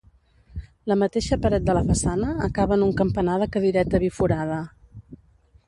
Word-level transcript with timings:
La 0.91 0.95
mateixa 1.01 1.37
paret 1.43 1.67
de 1.67 1.75
la 1.79 1.83
façana 1.91 2.33
acaba 2.49 2.77
en 2.79 2.87
un 2.87 2.95
campanar 3.03 3.37
de 3.45 3.51
cadireta 3.57 4.03
biforada. 4.07 4.59